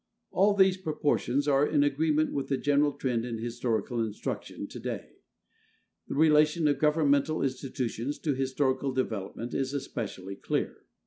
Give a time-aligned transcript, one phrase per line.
[0.31, 5.17] All these proportions are in agreement with the general trend in historical instruction to day.
[6.07, 10.85] The relation of governmental institutions to historical development is especially clear.